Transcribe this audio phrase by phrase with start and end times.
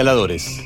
[0.00, 0.62] Escaladores.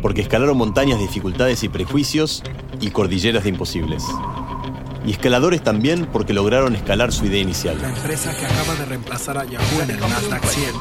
[0.00, 2.42] Porque escalaron montañas de dificultades y prejuicios
[2.80, 4.02] y cordilleras de imposibles.
[5.04, 7.76] Y escaladores también porque lograron escalar su idea inicial.
[7.82, 10.72] La empresa que acaba de reemplazar a Yahoo en el Nasdaq 100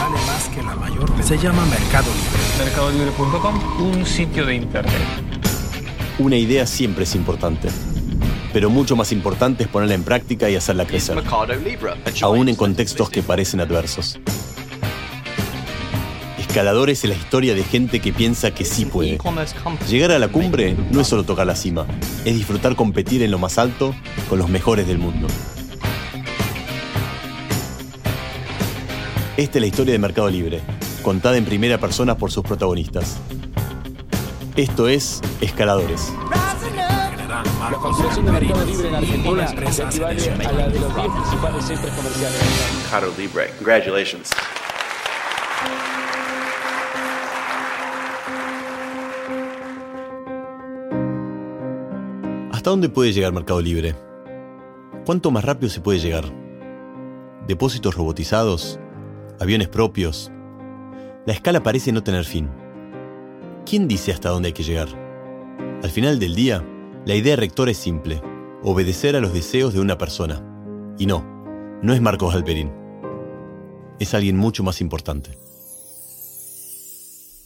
[0.00, 1.08] vale más que la mayor.
[1.22, 2.64] Se llama Mercado Libre.
[2.64, 4.92] Mercadolibre.com, un sitio de internet.
[6.18, 7.68] Una idea siempre es importante.
[8.52, 11.22] Pero mucho más importante es ponerla en práctica y hacerla crecer.
[12.20, 14.18] Aún en contextos que parecen adversos.
[16.54, 19.18] Escaladores es la historia de gente que piensa que sí puede.
[19.88, 21.84] Llegar a la cumbre no es solo tocar la cima,
[22.24, 23.92] es disfrutar competir en lo más alto
[24.28, 25.26] con los mejores del mundo.
[29.36, 30.60] Esta es la historia de Mercado Libre,
[31.02, 33.16] contada en primera persona por sus protagonistas.
[34.54, 36.12] Esto es Escaladores.
[37.68, 39.48] La concesión de Mercado Libre en Argentina
[39.88, 42.40] equivale a la de los 10 principales centros comerciales.
[42.92, 43.50] Mercado Libre.
[43.58, 44.30] Congratulations.
[52.64, 53.94] ¿Hasta dónde puede llegar Mercado Libre?
[55.04, 56.24] ¿Cuánto más rápido se puede llegar?
[57.46, 58.80] ¿Depósitos robotizados?
[59.38, 60.32] ¿Aviones propios?
[61.26, 62.48] La escala parece no tener fin.
[63.66, 64.88] ¿Quién dice hasta dónde hay que llegar?
[65.82, 66.66] Al final del día,
[67.04, 68.22] la idea rectora es simple,
[68.62, 70.42] obedecer a los deseos de una persona.
[70.96, 71.22] Y no,
[71.82, 72.72] no es Marcos Alperín.
[73.98, 75.36] Es alguien mucho más importante.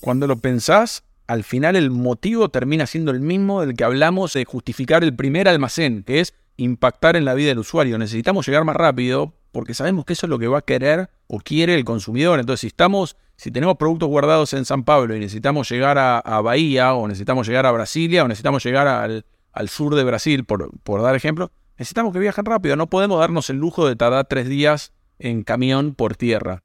[0.00, 4.46] Cuando lo pensás, al final el motivo termina siendo el mismo del que hablamos de
[4.46, 7.98] justificar el primer almacén, que es impactar en la vida del usuario.
[7.98, 11.38] Necesitamos llegar más rápido porque sabemos que eso es lo que va a querer o
[11.38, 12.40] quiere el consumidor.
[12.40, 16.94] Entonces, si estamos, si tenemos productos guardados en San Pablo y necesitamos llegar a, Bahía,
[16.94, 21.52] o necesitamos llegar a Brasilia, o necesitamos llegar al, sur de Brasil, por dar ejemplo,
[21.76, 22.74] necesitamos que viajen rápido.
[22.76, 26.62] No podemos darnos el lujo de tardar tres días en camión por tierra.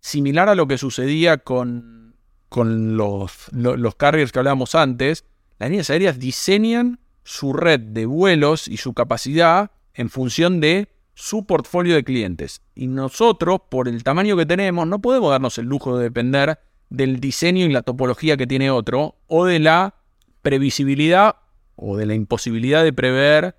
[0.00, 2.01] Similar a lo que sucedía con,
[2.52, 5.24] con los, lo- los carriers que hablábamos antes,
[5.58, 11.46] las líneas aéreas diseñan su red de vuelos y su capacidad en función de su
[11.46, 12.60] portfolio de clientes.
[12.74, 16.58] Y nosotros, por el tamaño que tenemos, no podemos darnos el lujo de depender
[16.90, 19.94] del diseño y la topología que tiene otro, o de la
[20.42, 21.36] previsibilidad
[21.76, 23.56] o de la imposibilidad de prever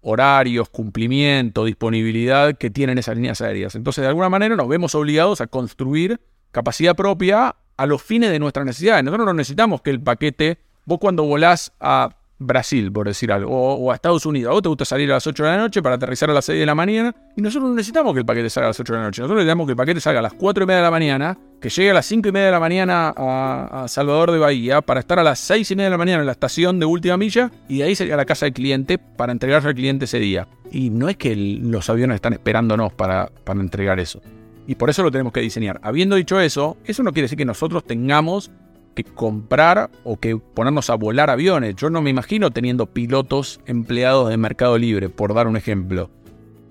[0.00, 3.74] horarios, cumplimiento, disponibilidad que tienen esas líneas aéreas.
[3.74, 6.20] Entonces, de alguna manera nos vemos obligados a construir
[6.52, 9.02] capacidad propia a los fines de nuestras necesidades.
[9.02, 13.90] Nosotros no necesitamos que el paquete, vos cuando volás a Brasil, por decir algo, o,
[13.90, 15.94] a Estados Unidos, a vos te gusta salir a las 8 de la noche para
[15.94, 18.66] aterrizar a las 6 de la mañana, y nosotros no necesitamos que el paquete salga
[18.66, 20.62] a las 8 de la noche, nosotros necesitamos que el paquete salga a las 4
[20.62, 23.14] y media de la mañana, que llegue a las 5 y media de la mañana
[23.16, 26.26] a, Salvador de Bahía, para estar a las 6 y media de la mañana en
[26.26, 29.32] la estación de última milla, y de ahí salir a la casa del cliente para
[29.32, 30.48] entregarse al cliente ese día.
[30.70, 34.20] Y no es que los aviones están esperándonos para, para entregar eso.
[34.66, 35.80] Y por eso lo tenemos que diseñar.
[35.82, 38.50] Habiendo dicho eso, eso no quiere decir que nosotros tengamos
[38.94, 41.76] que comprar o que ponernos a volar aviones.
[41.76, 46.10] Yo no me imagino teniendo pilotos empleados de Mercado Libre, por dar un ejemplo.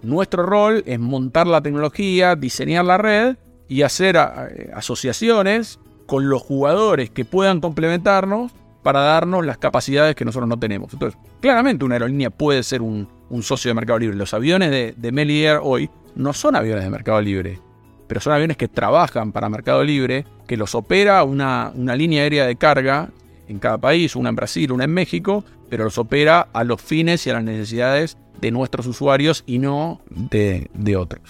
[0.02, 6.42] Nuestro rol es montar la tecnología, diseñar la red y hacer eh, asociaciones con los
[6.42, 8.52] jugadores que puedan complementarnos
[8.82, 10.94] para darnos las capacidades que nosotros no tenemos.
[10.94, 14.16] Entonces, claramente una aerolínea puede ser un, un socio de Mercado Libre.
[14.16, 17.60] Los aviones de, de Melier hoy no son aviones de Mercado Libre
[18.10, 22.48] pero son aviones que trabajan para Mercado Libre, que los opera una, una línea aérea
[22.48, 23.12] de carga
[23.48, 27.28] en cada país, una en Brasil, una en México, pero los opera a los fines
[27.28, 31.22] y a las necesidades de nuestros usuarios y no de, de otros.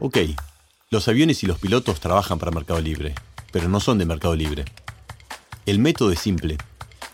[0.00, 0.18] Ok,
[0.90, 3.14] los aviones y los pilotos trabajan para Mercado Libre,
[3.52, 4.64] pero no son de Mercado Libre.
[5.66, 6.58] El método es simple.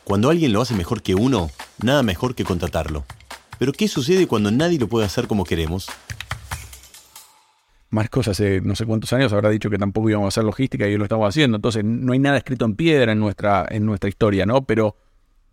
[0.04, 1.50] Cuando alguien lo hace mejor que uno,
[1.82, 3.04] nada mejor que contratarlo.
[3.58, 5.88] Pero ¿qué sucede cuando nadie lo puede hacer como queremos?
[7.92, 10.96] Marcos hace no sé cuántos años habrá dicho que tampoco íbamos a hacer logística y
[10.96, 11.56] lo estamos haciendo.
[11.56, 14.64] Entonces no hay nada escrito en piedra en nuestra, en nuestra historia, ¿no?
[14.64, 14.96] Pero,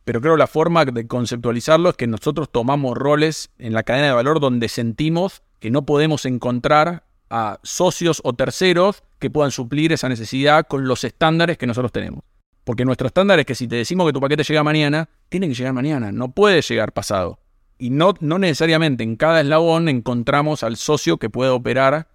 [0.05, 4.13] pero creo la forma de conceptualizarlo es que nosotros tomamos roles en la cadena de
[4.13, 10.07] valor donde sentimos que no podemos encontrar a socios o terceros que puedan suplir esa
[10.07, 12.23] necesidad con los estándares que nosotros tenemos.
[12.63, 15.55] Porque nuestro estándar es que si te decimos que tu paquete llega mañana, tiene que
[15.55, 17.37] llegar mañana, no puede llegar pasado.
[17.77, 22.07] Y no, no necesariamente en cada eslabón encontramos al socio que pueda operar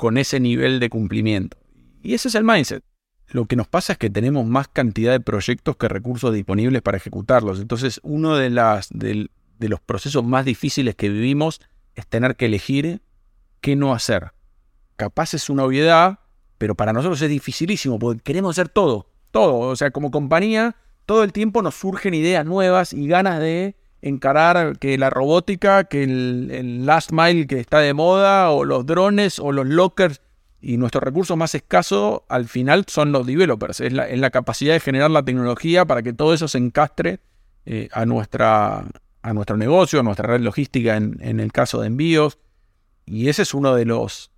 [0.00, 1.58] con ese nivel de cumplimiento.
[2.02, 2.82] Y ese es el mindset.
[3.28, 6.96] Lo que nos pasa es que tenemos más cantidad de proyectos que recursos disponibles para
[6.96, 7.60] ejecutarlos.
[7.60, 11.60] Entonces, uno de, las, de los procesos más difíciles que vivimos
[11.96, 13.02] es tener que elegir
[13.60, 14.32] qué no hacer.
[14.96, 16.20] Capaz es una obviedad,
[16.56, 19.06] pero para nosotros es dificilísimo porque queremos hacer todo.
[19.30, 19.58] Todo.
[19.58, 24.78] O sea, como compañía, todo el tiempo nos surgen ideas nuevas y ganas de encarar
[24.78, 29.52] que la robótica, que el, last mile que está de moda, o los drones, o
[29.52, 30.20] los lockers.
[30.60, 35.10] y nuestro recurso más escaso al final son los developers, es la, capacidad de generar
[35.10, 37.20] la tecnología para que todo eso se encastre
[37.66, 38.84] eh, a, nuestra,
[39.22, 42.38] a nuestro negocio, a nuestra red logística en, el caso de envíos.
[43.06, 44.30] Y ese es uno de los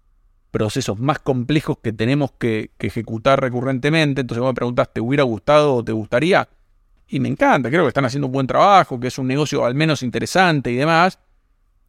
[0.50, 4.20] procesos más complejos que tenemos que, ejecutar recurrentemente.
[4.20, 6.48] Entonces vos me preguntas, ¿te hubiera gustado o te gustaría?
[7.12, 9.74] Y me encanta, creo que están haciendo un buen trabajo, que es un negocio al
[9.74, 11.18] menos interesante y demás.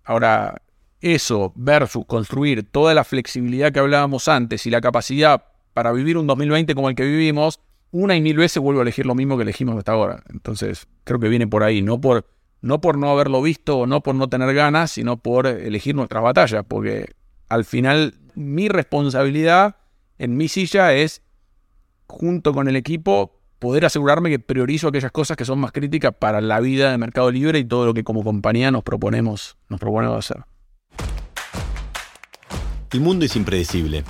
[0.03, 0.61] Ahora,
[0.99, 6.27] eso versus construir toda la flexibilidad que hablábamos antes y la capacidad para vivir un
[6.27, 7.61] 2020 como el que vivimos,
[7.91, 10.23] una y mil veces vuelvo a elegir lo mismo que elegimos hasta ahora.
[10.29, 12.27] Entonces, creo que viene por ahí, no por
[12.59, 16.21] no por no haberlo visto o no por no tener ganas, sino por elegir nuestras
[16.21, 17.15] batallas, porque
[17.47, 19.77] al final mi responsabilidad
[20.17, 21.21] en mi silla es,
[22.07, 26.41] junto con el equipo, poder asegurarme que priorizo aquellas cosas que son más críticas para
[26.41, 30.17] la vida de Mercado Libre y todo lo que como compañía nos proponemos, nos proponemos
[30.17, 30.43] hacer.
[32.91, 34.03] El mundo es impredecible.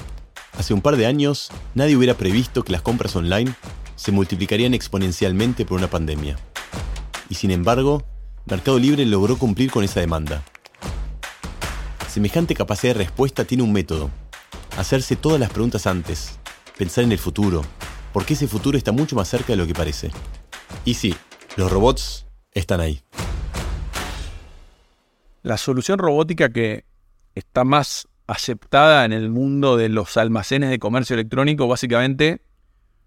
[0.58, 3.54] Hace un par de años, nadie hubiera previsto que las compras online
[3.96, 6.36] se multiplicarían exponencialmente por una pandemia.
[7.30, 8.02] Y sin embargo,
[8.48, 10.42] Mercado Libre logró cumplir con esa demanda.
[12.10, 14.10] Semejante capacidad de respuesta tiene un método.
[14.80, 16.40] Hacerse todas las preguntas antes.
[16.76, 17.62] Pensar en el futuro.
[18.14, 20.12] Porque ese futuro está mucho más cerca de lo que parece.
[20.86, 21.16] Y sí,
[21.58, 23.02] los robots están ahí.
[25.42, 26.86] La solución robótica que
[27.36, 32.42] está más aceptada en el mundo de los almacenes de comercio electrónico básicamente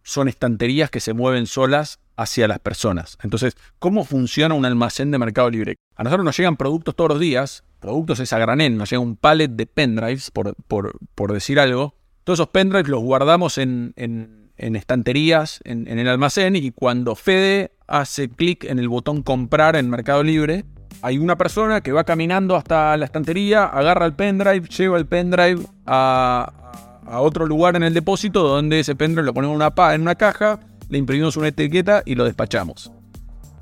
[0.02, 3.18] son estanterías que se mueven solas hacia las personas.
[3.22, 5.76] Entonces, ¿cómo funciona un almacén de Mercado Libre?
[5.96, 9.16] A nosotros nos llegan productos todos los días, productos es a granel, nos llega un
[9.16, 11.94] pallet de pendrives, por, por, decir algo.
[12.24, 18.28] Todos esos pendrives los guardamos en, estanterías en, en el almacén y cuando Fede hace
[18.28, 20.64] clic en el botón comprar en Mercado Libre,
[21.02, 25.62] hay una persona que va caminando hasta la estantería, agarra el pendrive, lleva el pendrive
[25.86, 26.52] a,
[27.08, 30.58] otro lugar en el depósito donde ese pendrive lo ponemos en una, en una caja,
[30.88, 32.90] le imprimimos una etiqueta y lo despachamos.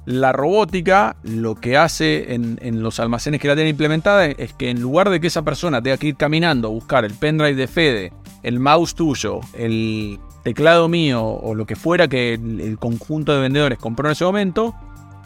[0.07, 4.71] La robótica lo que hace en, en, los almacenes que la tienen implementada es que
[4.71, 7.67] en lugar de que esa persona tenga que ir caminando a buscar el pendrive de
[7.67, 8.13] Fede,
[8.43, 13.79] el mouse tuyo, el teclado mío o lo que fuera que el conjunto de vendedores
[13.79, 14.75] compró en ese momento,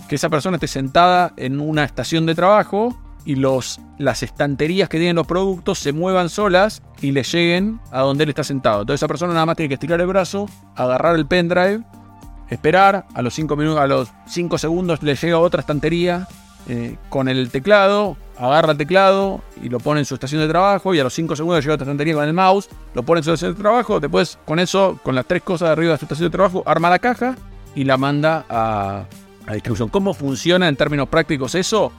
[0.08, 4.96] que esa persona esté sentada en una estación de trabajo y los, las estanterías que
[4.96, 8.80] tienen los productos se muevan solas y le lleguen a donde él está sentado.
[8.80, 11.82] Entonces esa persona nada más tiene que estirar el brazo, agarrar el pendrive,
[12.48, 16.26] esperar, a los 5 minutos, a los 5 segundos le llega otra estantería
[16.68, 20.94] eh, con el teclado, agarra el teclado y lo pone en su estación de trabajo
[20.94, 23.32] y a los 5 segundos llega otra estantería con el mouse, lo pone en su
[23.32, 26.28] estación de trabajo, después con eso, con las tres cosas de arriba de su estación
[26.28, 27.36] de trabajo, arma la caja
[27.74, 29.04] y la manda a,
[29.46, 29.88] la distribución.
[29.88, 31.92] ¿Cómo funciona en términos prácticos eso?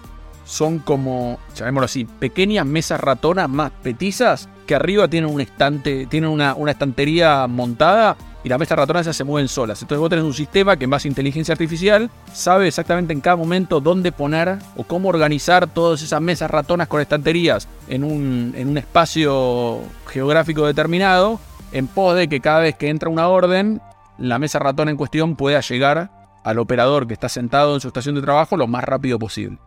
[0.46, 6.30] Son como, llamémoslo así, pequeñas mesas ratonas más petizas que arriba tienen un estante, tienen
[6.30, 9.82] una, estantería montada y las mesas ratonas ya se mueven solas.
[9.82, 13.36] Entonces vos tenés un sistema que en base a inteligencia artificial sabe exactamente en cada
[13.36, 18.70] momento dónde poner o cómo organizar todas esas mesas ratonas con estanterías en un, en
[18.70, 21.40] un espacio geográfico determinado
[21.72, 23.82] en pos de que cada vez que entra una orden,
[24.20, 26.12] la mesa ratón en cuestión pueda llegar
[26.44, 29.58] al operador que está sentado en su estación de trabajo lo más rápido posible.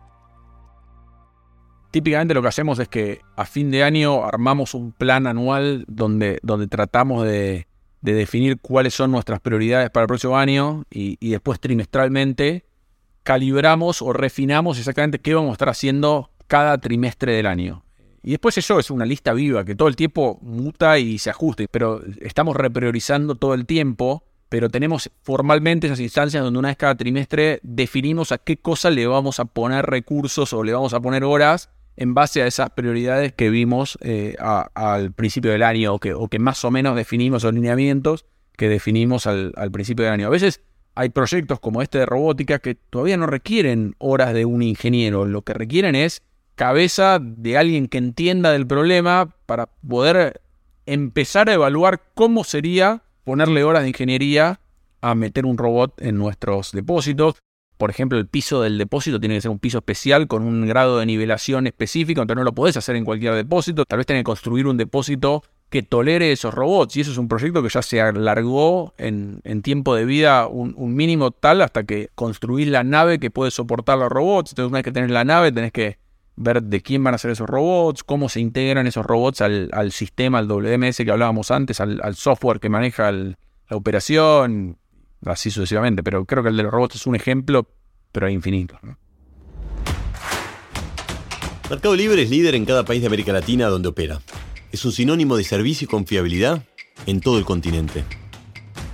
[1.93, 6.39] Típicamente lo que hacemos es que a fin de año armamos un plan anual donde,
[6.41, 7.67] donde tratamos de,
[8.01, 12.65] definir cuáles son nuestras prioridades para el próximo año y, y, después trimestralmente
[13.21, 17.83] calibramos o refinamos exactamente qué vamos a estar haciendo cada trimestre del año.
[18.23, 21.67] Y después eso es una lista viva que todo el tiempo muta y se ajuste,
[21.67, 26.93] pero estamos repriorizando todo el tiempo pero tenemos formalmente esas instancias donde una vez cada
[26.93, 31.23] trimestre definimos a qué cosa le vamos a poner recursos o le vamos a poner
[31.23, 36.39] horas en base a esas prioridades que vimos eh, al principio del año o que,
[36.39, 38.25] más o menos definimos los lineamientos
[38.57, 40.27] que definimos al, al principio del año.
[40.27, 40.61] A veces
[40.95, 45.41] hay proyectos como este de robótica que todavía no requieren horas de un ingeniero, lo
[45.41, 46.21] que requieren es
[46.55, 50.41] cabeza de alguien que entienda del problema para poder
[50.85, 54.59] empezar a evaluar cómo sería ponerle horas de ingeniería
[55.01, 57.35] a meter un robot en nuestros depósitos.
[57.83, 60.99] Por ejemplo, el piso del depósito tiene que ser un piso especial con un grado
[60.99, 63.83] de nivelación específico, entonces no lo podés hacer en cualquier depósito.
[63.83, 66.95] Tal vez tenés que construir un depósito que tolere esos robots.
[66.95, 71.31] Y eso es un proyecto que ya se alargó en, tiempo de vida un, mínimo
[71.31, 74.51] tal hasta que construís la nave que puede soportar los robots.
[74.51, 75.97] Entonces, una vez que tenés la nave, tenés que
[76.37, 80.37] ver de quién van a ser esos robots, cómo se integran esos robots al, sistema,
[80.37, 83.35] al WMS que hablábamos antes, al, software que maneja la
[83.71, 84.77] operación,
[85.25, 86.03] así sucesivamente.
[86.03, 87.67] Pero creo que el de los robots es un ejemplo,
[88.11, 88.79] pero hay infinitos.
[91.69, 94.19] Mercado Libre es líder en cada país de América Latina donde opera.
[94.71, 96.63] Es un sinónimo de servicio y confiabilidad
[97.05, 98.03] en todo el continente.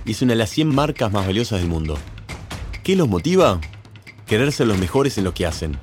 [0.04, 1.98] Y es una de las 100 marcas más valiosas del mundo.
[2.82, 3.60] ¿Qué los motiva?
[4.26, 5.78] Querer ser los mejores en lo que hacen.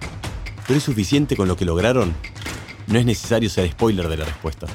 [0.66, 2.16] ¿Pero es suficiente con lo que lograron?
[2.88, 4.68] No es necesario ser spoiler de la respuesta.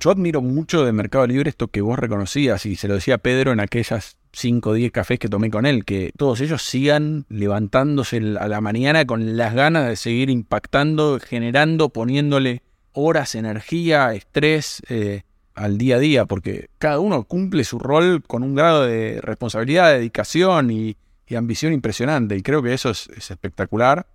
[0.00, 3.52] Yo admiro mucho de Mercado Libre esto que vos reconocías y se lo decía Pedro
[3.52, 8.16] en aquellas 5 o 10 cafés que tomé con él, que todos ellos sigan levantándose
[8.38, 15.24] a la mañana con las ganas de seguir impactando, generando, poniéndole horas, energía, estrés eh,
[15.54, 19.92] al día a día, porque cada uno cumple su rol con un grado de responsabilidad,
[19.92, 20.96] dedicación y,
[21.36, 24.06] ambición impresionante, y creo que eso es, espectacular,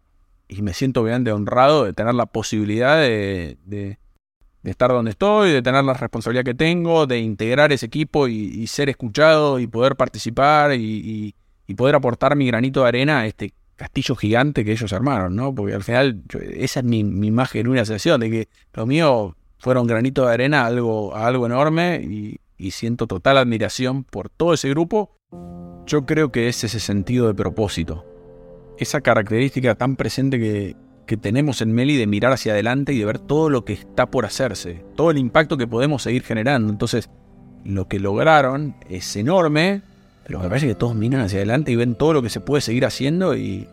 [0.48, 3.98] y me siento obviamente honrado de tener la posibilidad de de
[4.72, 8.90] estar donde estoy, de tener la responsabilidad que tengo, de integrar ese equipo y, ser
[8.90, 11.36] escuchado y poder participar y,
[11.76, 15.54] poder aportar mi granito de arena a este castillo gigante que ellos armaron, ¿no?
[15.54, 16.22] Porque al final
[16.54, 20.64] esa es mi, mi más genuina sensación de que lo mío fueron granito de arena
[20.64, 25.18] a algo, algo enorme y, y siento total admiración por todo ese grupo.
[25.86, 28.06] Yo creo que es ese sentido de propósito,
[28.78, 30.76] esa característica tan presente que,
[31.06, 34.08] que tenemos en Meli de mirar hacia adelante y de ver todo lo que está
[34.08, 36.72] por hacerse, todo el impacto que podemos seguir generando.
[36.72, 37.10] Entonces,
[37.64, 39.82] lo que lograron es enorme,
[40.26, 42.62] pero me parece que todos miran hacia adelante y ven todo lo que se puede
[42.62, 43.68] seguir haciendo y,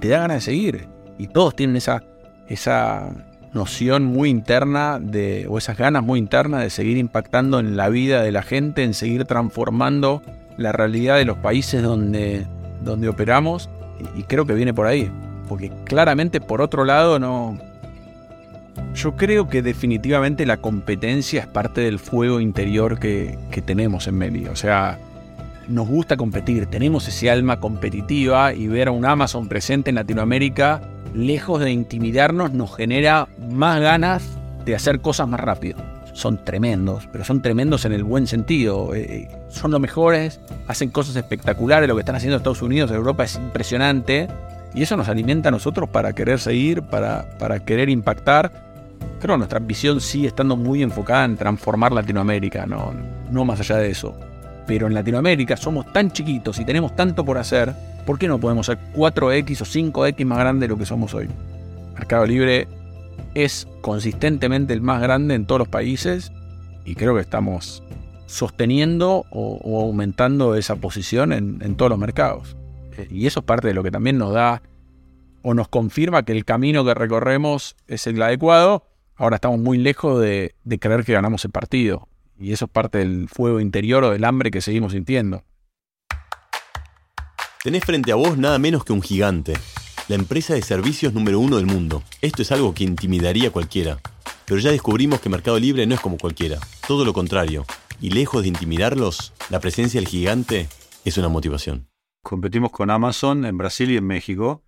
[0.00, 0.86] te da ganas de seguir.
[1.18, 2.04] Y todos tienen esa,
[2.48, 7.88] esa noción muy interna de, o esas ganas muy internas de seguir impactando en la
[7.88, 10.22] vida de la gente, en seguir transformando
[10.56, 12.46] la realidad de los países donde,
[12.82, 13.68] donde operamos.
[14.16, 15.10] y creo que viene por ahí
[15.52, 17.58] porque claramente por otro lado no...
[18.94, 24.46] Yo creo que definitivamente la competencia es parte del fuego interior que, tenemos en Meli.
[24.46, 24.98] O sea,
[25.68, 30.80] nos gusta competir, tenemos ese alma competitiva y ver a un Amazon presente en Latinoamérica,
[31.14, 34.22] lejos de intimidarnos, nos genera más ganas
[34.64, 35.76] de hacer cosas más rápido.
[36.14, 38.94] Son tremendos, pero son tremendos en el buen sentido.
[38.94, 41.90] Eh, eh, son los mejores, hacen cosas espectaculares.
[41.90, 44.28] Lo que están haciendo Estados Unidos, Europa es impresionante.
[44.74, 48.50] Y eso nos alimenta a nosotros para querer seguir, para, para querer impactar.
[49.20, 52.92] Creo que nuestra visión sigue estando muy enfocada en transformar Latinoamérica, no,
[53.30, 54.16] no más allá de eso.
[54.66, 57.74] Pero en Latinoamérica somos tan chiquitos y tenemos tanto por hacer,
[58.06, 61.28] ¿por qué no podemos ser 4X o 5X más grande de lo que somos hoy?
[61.94, 62.66] Mercado Libre
[63.34, 66.32] es consistentemente el más grande en todos los países
[66.84, 67.82] y creo que estamos
[68.26, 72.56] sosteniendo o, aumentando esa posición en todos los mercados.
[73.10, 74.62] Y eso es parte de lo que también nos da
[75.42, 78.86] o nos confirma que el camino que recorremos es el adecuado.
[79.16, 82.08] Ahora estamos muy lejos de, creer que ganamos el partido.
[82.38, 85.44] Y eso es parte del fuego interior o del hambre que seguimos sintiendo.
[87.62, 89.54] Tenés frente a vos nada menos que un gigante,
[90.08, 92.02] la empresa de servicios número uno del mundo.
[92.20, 93.98] Esto es algo que intimidaría a cualquiera.
[94.46, 96.58] Pero ya descubrimos que Mercado Libre no es como cualquiera,
[96.88, 97.64] todo lo contrario.
[98.00, 100.68] Y lejos de intimidarlos, la presencia del gigante
[101.04, 101.91] es una motivación
[102.22, 104.64] competimos con Amazon en Brasil y en México,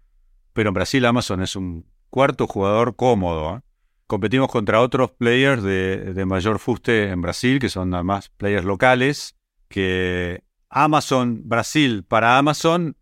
[0.53, 3.57] pero en Brasil Amazon es un cuarto jugador cómodo.
[3.57, 3.61] ¿eh?
[4.07, 9.37] Competimos contra otros players de, mayor fuste en Brasil, que son además players locales,
[9.69, 12.97] que Amazon, Brasil, para Amazon,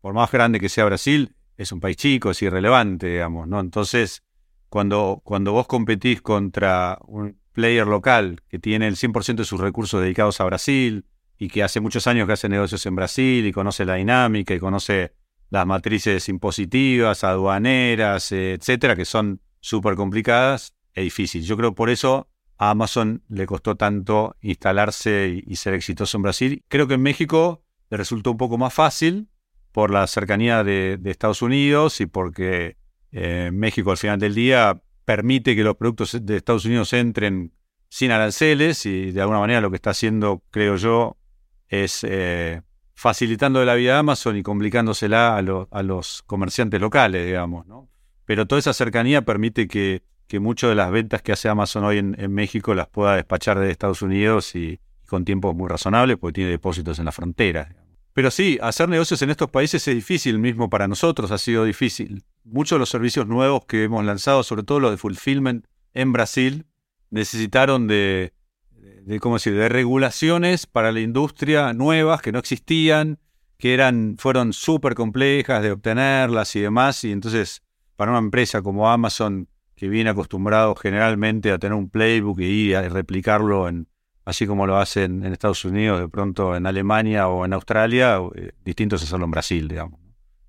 [0.00, 3.60] por más grande que sea Brasil, es un país chico, es irrelevante, digamos, ¿no?
[3.60, 4.24] Entonces,
[4.68, 10.00] cuando, cuando vos competís contra un player local que tiene el 100% de sus recursos
[10.00, 11.06] dedicados a Brasil,
[11.44, 14.58] y que hace muchos años que hace negocios en Brasil y conoce la dinámica y
[14.58, 15.12] conoce
[15.50, 21.42] las matrices impositivas, aduaneras, etcétera, que son súper complicadas, es difícil.
[21.42, 26.64] Yo creo por eso a Amazon le costó tanto instalarse y, ser exitoso en Brasil.
[26.68, 29.28] Creo que en México le resultó un poco más fácil
[29.70, 32.78] por la cercanía de, Estados Unidos y porque
[33.12, 37.52] eh, México al final del día permite que los productos de Estados Unidos entren
[37.90, 41.18] sin aranceles y de alguna manera lo que está haciendo, creo yo,
[41.82, 42.62] es eh,
[42.94, 47.66] facilitando la vida a Amazon y complicándosela a, a los comerciantes locales, digamos.
[47.66, 47.88] ¿no?
[48.24, 51.98] Pero toda esa cercanía permite que, que muchas de las ventas que hace Amazon hoy
[51.98, 56.50] en, México las pueda despachar desde Estados Unidos y, con tiempos muy razonables, porque tiene
[56.50, 57.74] depósitos en la frontera.
[58.12, 62.24] Pero sí, hacer negocios en estos países es difícil, mismo para nosotros ha sido difícil.
[62.44, 66.66] Muchos de los servicios nuevos que hemos lanzado, sobre todo los de fulfillment en Brasil,
[67.10, 68.32] necesitaron de,
[69.04, 69.54] de, ¿cómo decir?
[69.54, 73.18] de regulaciones para la industria nuevas que no existían,
[73.58, 77.04] que eran, fueron súper complejas de obtenerlas y demás.
[77.04, 77.62] Y entonces,
[77.96, 82.88] para una empresa como Amazon, que viene acostumbrado generalmente a tener un playbook y a
[82.88, 83.88] replicarlo en,
[84.24, 88.52] así como lo hacen en Estados Unidos, de pronto en Alemania o en Australia, eh,
[88.64, 90.00] distinto es hacerlo en Brasil, digamos.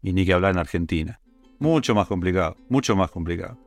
[0.02, 1.20] Y ni que hablar en Argentina.
[1.60, 3.65] Mucho más complicado, mucho más complicado.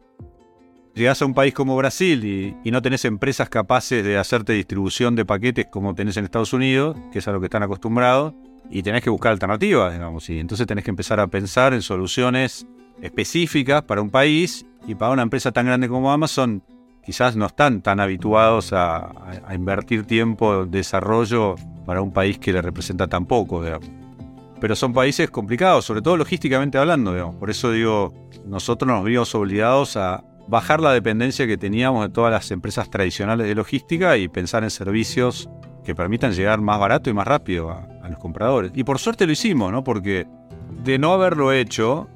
[0.99, 5.25] Llegás a un país como Brasil y, no tenés empresas capaces de hacerte distribución de
[5.25, 8.35] paquetes como tenés en Estados Unidos, que es a lo que están acostumbrados,
[8.69, 10.29] y tenés que buscar alternativas, digamos.
[10.29, 12.67] Y entonces tenés que empezar a pensar en soluciones
[13.01, 16.65] específicas para un país y para una empresa tan grande como Amazon
[17.05, 19.13] quizás no están tan habituados a,
[19.47, 21.55] a invertir tiempo en desarrollo
[21.87, 23.89] para un país que le representa tan poco, digamos.
[24.61, 27.37] Pero son países complicados, sobre todo logísticamente hablando, digamos.
[27.37, 28.13] Por eso digo,
[28.45, 33.47] nosotros nos vimos obligados a bajar la dependencia que teníamos de todas las empresas tradicionales
[33.47, 35.49] de logística y pensar en servicios
[35.85, 38.73] que permitan llegar más barato y más rápido a, los compradores.
[38.75, 39.85] Y por suerte lo hicimos, ¿no?
[39.85, 40.27] Porque
[40.83, 42.09] de no haberlo hecho,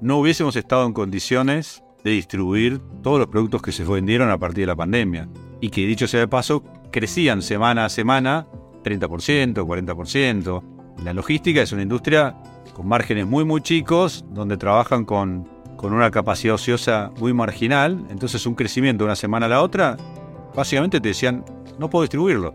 [0.00, 4.62] no hubiésemos estado en condiciones de distribuir todos los productos que se vendieron a partir
[4.62, 5.28] de la pandemia.
[5.60, 6.62] Y que dicho sea de paso,
[6.92, 8.46] crecían semana a semana
[8.84, 10.62] 30%, 40%.
[11.02, 12.36] La logística es una industria
[12.72, 15.48] con márgenes muy muy chicos, donde trabajan con,
[15.82, 18.06] con una capacidad ociosa muy marginal.
[18.08, 19.96] Entonces un crecimiento de una semana a la otra,
[20.54, 21.44] básicamente te decían,
[21.78, 22.54] no puedo distribuirlo.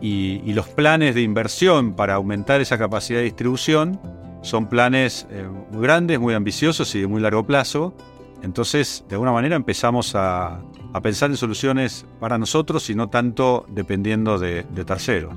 [0.00, 4.00] Y, y los planes de inversión para aumentar esa capacidad de distribución
[4.42, 7.94] son planes eh, muy grandes, muy ambiciosos y de muy largo plazo.
[8.42, 10.60] Entonces, de alguna manera empezamos a,
[10.92, 15.32] a pensar en soluciones para nosotros y no tanto dependiendo de, de terceros.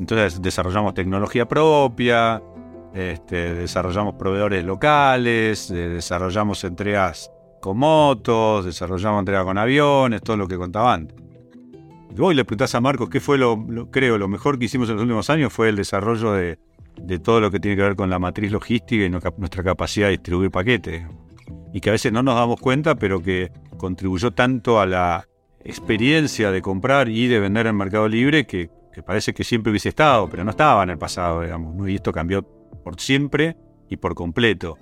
[0.00, 2.42] Entonces desarrollamos tecnología propia,
[2.96, 10.56] este, desarrollamos proveedores locales, desarrollamos entregas con motos, desarrollamos entregas con aviones, todo lo que
[10.56, 11.16] contaba antes.
[12.10, 14.94] Y vos le preguntás a Marcos qué fue lo, creo, lo mejor que hicimos en
[14.94, 16.58] los últimos años fue el desarrollo de,
[17.22, 20.50] todo lo que tiene que ver con la matriz logística y nuestra capacidad de distribuir
[20.50, 21.04] paquetes.
[21.74, 25.28] Y que a veces no nos damos cuenta, pero que contribuyó tanto a la
[25.62, 29.90] experiencia de comprar y de vender en Mercado Libre que, que parece que siempre hubiese
[29.90, 31.74] estado, pero no estaba en el pasado, digamos.
[31.74, 31.86] ¿no?
[31.86, 33.56] Y esto cambió por siempre
[33.88, 34.78] y por completo.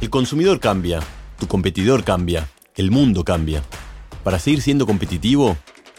[0.00, 1.00] El consumidor cambia,
[1.38, 3.62] tu competidor cambia, el mundo cambia.
[4.22, 5.56] Para seguir siendo competitivo,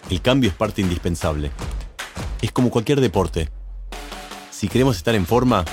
[0.10, 1.52] el cambio es parte indispensable.
[2.42, 3.50] Es como cualquier deporte.
[4.52, 5.66] Si queremos estar en forma,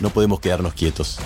[0.00, 1.18] no podemos quedarnos quietos.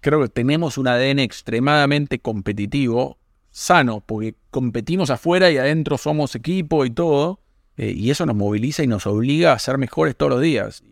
[0.00, 3.18] Creo que tenemos un ADN extremadamente competitivo,
[3.52, 7.38] sano, porque competimos afuera y adentro somos equipo y todo,
[7.76, 10.82] eh, y eso nos moviliza y nos obliga a ser mejores todos los días.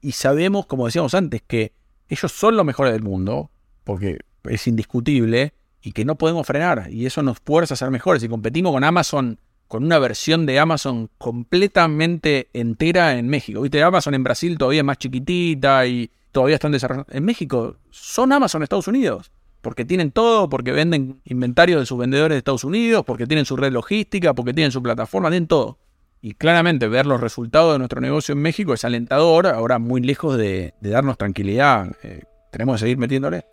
[0.00, 1.72] Y sabemos, como decíamos antes, que
[2.08, 3.50] ellos son los mejores del mundo,
[3.84, 8.22] porque es indiscutible, y que no podemos frenar, y eso nos fuerza a ser mejores.
[8.22, 9.38] Y competimos con Amazon
[9.68, 13.62] con una versión de Amazon completamente entera en México.
[13.62, 17.12] Viste, Amazon en Brasil todavía es más chiquitita y todavía están desarrollando.
[17.12, 19.30] En México son Amazon Estados Unidos.
[19.60, 23.56] Porque tienen todo, porque venden inventario de sus vendedores de Estados Unidos, porque tienen su
[23.56, 25.78] red logística, porque tienen su plataforma, tienen todo.
[26.20, 30.36] Y claramente ver los resultados de nuestro negocio en México es alentador, ahora muy lejos
[30.36, 31.92] de, de darnos tranquilidad.
[32.02, 33.44] Eh, tenemos que seguir metiéndole.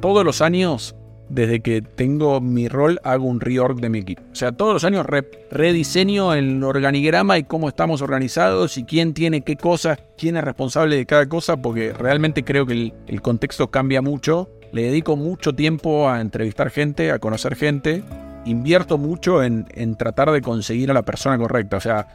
[0.00, 0.94] Todos los años
[1.30, 4.22] desde que tengo mi rol, hago un reorg de mi equipo.
[4.32, 9.14] O sea, todos los años re rediseño el organigrama y cómo estamos organizados y quién
[9.14, 13.22] tiene qué cosas, quién es responsable de cada cosa, porque realmente creo que el, el
[13.22, 14.50] contexto cambia mucho.
[14.72, 18.02] Le dedico mucho tiempo a entrevistar gente, a conocer gente.
[18.44, 21.76] Invierto mucho en, en tratar de conseguir a la persona correcta.
[21.76, 22.06] O sea,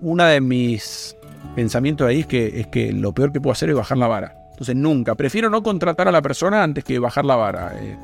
[0.00, 1.16] una de mis
[1.54, 4.34] pensamientos ahí es que, es que lo peor que puedo hacer es bajar la vara.
[4.50, 7.72] Entonces nunca, prefiero no contratar a la persona antes que bajar la vara.
[7.80, 7.96] Eh,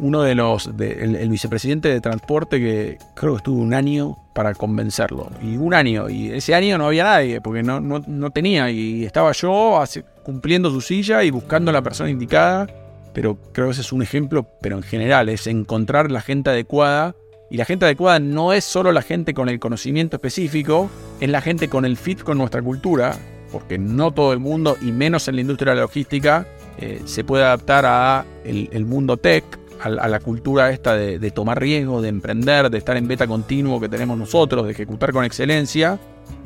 [0.00, 5.30] uno de los, el, vicepresidente de transporte que creo que estuvo un año para convencerlo.
[5.42, 9.04] Y un año, y ese año no había nadie, porque no, no, no tenía, y
[9.04, 9.82] estaba yo
[10.24, 12.66] cumpliendo su silla y buscando a la persona indicada.
[13.14, 17.16] Pero creo que ese es un ejemplo, pero en general, es encontrar la gente adecuada.
[17.50, 21.40] Y la gente adecuada no es solo la gente con el conocimiento específico, es la
[21.40, 23.16] gente con el fit con nuestra cultura,
[23.52, 26.48] porque no todo el mundo, y menos en la industria de la logística,
[26.78, 29.44] eh, se puede adaptar a el, mundo tech
[29.80, 33.78] a, la cultura esta de, de, tomar riesgos, de emprender, de estar en beta continuo
[33.78, 36.00] que tenemos nosotros, de ejecutar con excelencia.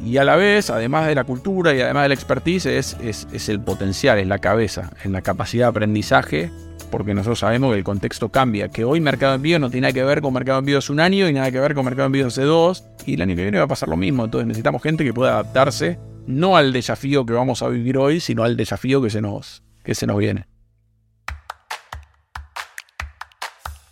[0.05, 3.49] Y a la vez, además de la cultura y además de la expertise, es, es,
[3.49, 6.51] el potencial, es la cabeza, en la capacidad de aprendizaje,
[6.91, 10.05] porque nosotros sabemos que el contexto cambia, que hoy Mercado Envío no tiene nada que
[10.05, 12.43] ver con Mercado Envío hace un año y nada que ver con Mercado Envío hace
[12.43, 15.13] dos, y el año que viene va a pasar lo mismo, entonces necesitamos gente que
[15.13, 19.21] pueda adaptarse, no al desafío que vamos a vivir hoy, sino al desafío que se
[19.21, 20.47] nos, que se nos viene.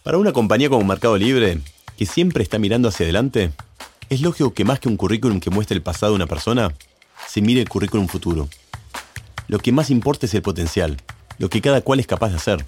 [0.04, 1.58] Para una compañía como Mercado Libre,
[1.98, 3.50] que siempre está mirando hacia adelante,
[4.08, 6.72] es lógico que más que un currículum que muestre el pasado de una persona,
[7.28, 8.48] se mire el currículum futuro.
[9.48, 10.96] Lo que más importa es el potencial,
[11.38, 12.64] lo que cada cual es capaz de hacer.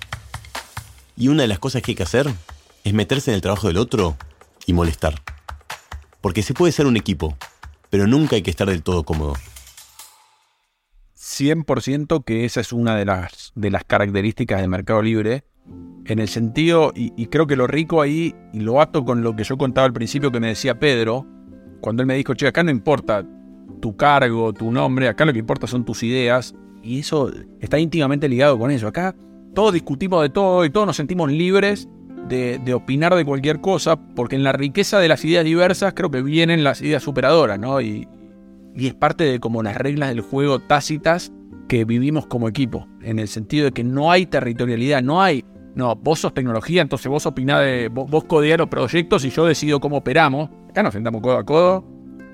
[1.17, 2.33] Y una de las cosas que hay que hacer
[2.85, 4.17] es meterse en el trabajo del otro
[4.67, 5.23] y molestar.
[6.21, 7.37] Porque se puede ser un equipo,
[7.91, 9.35] pero nunca hay que estar del todo cómodo.
[11.17, 15.45] 100% que esa es una de las, de las características del Mercado Libre.
[16.09, 19.45] En el sentido, y, creo que lo rico ahí, y lo ato con lo que
[19.45, 21.27] yo contaba al principio que me decía Pedro,
[21.83, 23.27] cuando él me dijo, che, acá no importa
[23.81, 28.27] tu cargo, tu nombre, acá lo que importa son tus ideas, y eso está íntimamente
[28.27, 28.89] ligado con eso.
[28.89, 29.15] Acá
[29.55, 31.89] todos discutimos de todo y todos nos sentimos libres
[32.27, 36.23] de, opinar de cualquier cosa, porque en la riqueza de las ideas diversas creo que
[36.23, 37.83] vienen las ideas superadoras, ¿no?
[37.83, 38.09] Y
[38.75, 41.33] es parte de como las reglas del juego tácitas
[41.69, 45.95] que vivimos como equipo, en el sentido de que no hay territorialidad, no hay, no,
[45.97, 49.81] vos sos tecnología, entonces vos opinás de, vos, vos codeás los proyectos y yo decido
[49.81, 50.51] cómo operamos.
[50.71, 51.85] Acá nos sentamos codo a codo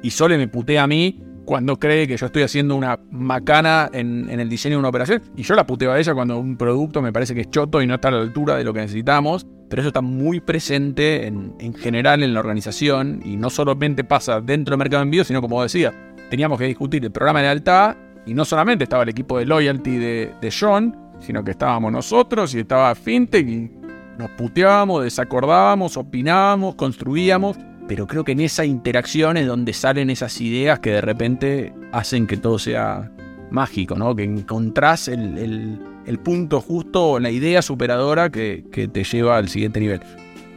[0.03, 4.29] y Sole me putea a mí cuando cree que yo estoy haciendo una macana en,
[4.29, 5.23] el diseño de una operación.
[5.37, 7.87] Y yo la puteo a ella cuando un producto me parece que es choto y
[7.87, 9.47] no está a la altura de lo que necesitamos.
[9.68, 14.40] Pero eso está muy presente en, en general en la organización y no solamente pasa
[14.40, 15.92] dentro del mercado de envío, sino como decía,
[16.31, 19.97] teníamos que discutir el programa de lealtad y no solamente estaba el equipo de loyalty
[19.97, 23.71] de, de John, sino que estábamos nosotros y estaba FinTech y
[24.19, 27.57] nos puteábamos, desacordábamos, opinábamos, construíamos
[27.87, 32.27] pero creo que en esa interacción es donde salen esas ideas que de repente hacen
[32.27, 33.11] que todo sea
[33.51, 34.17] mágico, ¿no?
[34.17, 39.81] Que encontrás el, el, punto justo, la idea superadora que, que, te lleva al siguiente
[39.81, 40.01] nivel.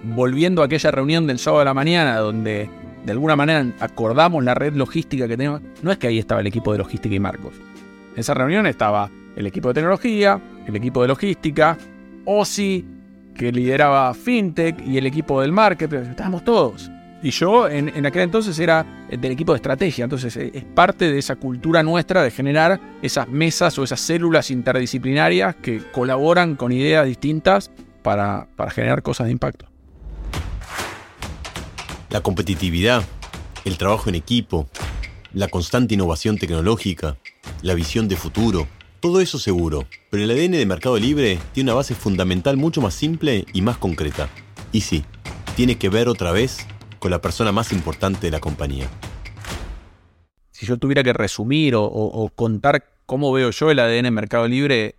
[0.04, 2.70] Volviendo a aquella reunión del sábado de la mañana, donde
[3.06, 6.48] de alguna manera acordamos la red logística que tenemos, no es que ahí estaba el
[6.48, 7.54] equipo de logística y Marcos.
[8.16, 11.78] Esa reunión estaba el equipo de tecnología, el equipo de logística,
[12.26, 12.86] OSI,
[13.36, 16.90] que lideraba FinTech, y el equipo del marketing, estábamos todos.
[17.22, 21.36] Y yo en, aquel entonces era del equipo de estrategia, entonces es parte de esa
[21.36, 27.72] cultura nuestra de generar esas mesas o esas células interdisciplinarias que colaboran con ideas distintas
[28.02, 29.68] para, para generar cosas de impacto.
[32.10, 33.04] La competitividad,
[33.66, 34.68] el trabajo en equipo,
[35.34, 37.18] la constante innovación tecnológica,
[37.62, 38.68] la visión de futuro,
[39.00, 42.94] todo eso seguro, pero el ADN de Mercado Libre tiene una base fundamental mucho más
[42.94, 44.30] simple y más concreta.
[44.72, 45.04] Y sí,
[45.56, 46.66] tiene que ver otra vez
[47.00, 48.88] con la persona más importante de la compañía.
[50.52, 54.96] Si yo tuviera que resumir o, contar cómo veo yo el ADN en Mercado Libre,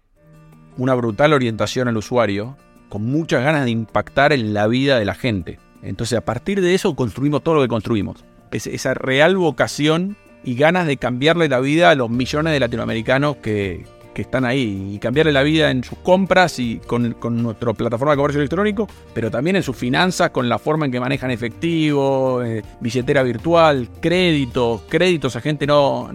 [0.76, 2.56] una brutal orientación al usuario,
[2.88, 5.58] con muchas ganas de impactar en la vida de la gente.
[5.82, 8.24] Entonces a partir de eso construimos todo lo que construimos.
[8.52, 10.16] Es, esa real vocación
[10.48, 13.84] y ganas de cambiarle la vida a los millones de latinoamericanos que,
[14.14, 18.12] que están ahí y cambiarle la vida en sus compras y con, con, nuestra plataforma
[18.12, 22.42] de comercio electrónico, pero también en sus finanzas, con la forma en que manejan efectivo,
[22.42, 26.08] eh, billetera virtual, créditos, créditos a gente no,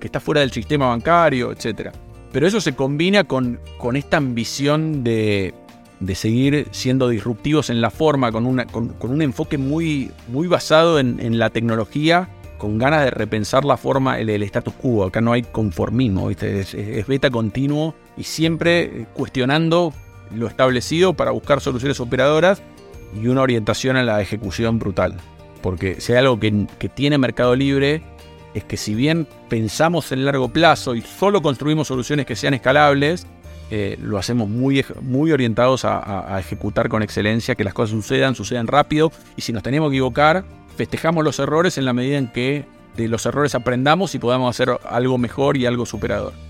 [0.00, 1.92] que está fuera del sistema bancario, etc.
[2.32, 5.54] Pero eso se combina con, con esta ambición de,
[6.00, 10.48] de, seguir siendo disruptivos en la forma, con, una, con, con un enfoque muy, muy
[10.48, 15.04] basado en, en la tecnología con ganas de repensar la forma, el, status quo.
[15.04, 16.30] Acá no hay conformismo.
[16.30, 19.94] Es, beta continuo y siempre cuestionando
[20.34, 22.60] lo establecido para buscar soluciones operadoras
[23.18, 25.14] y una orientación a la ejecución brutal.
[25.62, 28.02] Porque si hay algo que, que tiene Mercado Libre
[28.54, 33.26] es que si bien pensamos en largo plazo y solo construimos soluciones que sean escalables,
[33.70, 37.90] eh, lo hacemos muy, muy orientados a, a, a ejecutar con excelencia, que las cosas
[37.90, 40.44] sucedan, sucedan rápido y si nos tenemos que equivocar,
[40.76, 42.64] festejamos los errores en la medida en que
[42.96, 46.47] de los errores aprendamos y podamos hacer algo mejor y algo superador.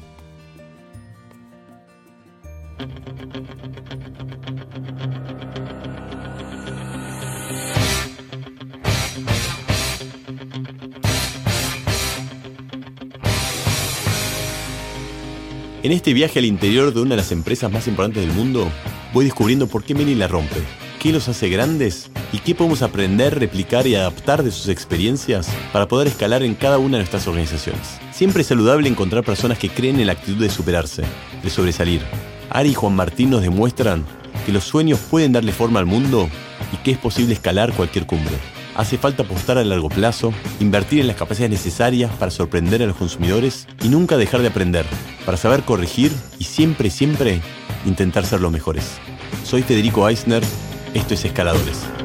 [15.81, 18.69] En este viaje al interior de una de las empresas más importantes del mundo,
[19.13, 20.61] voy descubriendo por qué Meli la rompe,
[20.99, 25.87] qué los hace grandes y qué podemos aprender, replicar y adaptar de sus experiencias para
[25.87, 28.01] poder escalar en cada una de nuestras organizaciones.
[28.11, 31.05] Siempre es saludable encontrar personas que creen en la actitud de superarse,
[31.45, 32.03] de sobresalir.
[32.51, 34.05] Ari y Juan Martín nos demuestran
[34.45, 36.29] que los sueños pueden darle forma al mundo
[36.73, 38.35] y que es posible escalar cualquier cumbre.
[38.79, 42.95] Hace falta apostar a largo plazo, invertir en las capacidades necesarias para sorprender a los
[42.95, 44.87] consumidores y nunca dejar de aprender,
[45.27, 47.43] para saber corregir y siempre, siempre
[47.85, 48.85] intentar ser los mejores.
[49.43, 50.45] Soy Federico Eisner,
[50.95, 51.98] esto es Escaladores.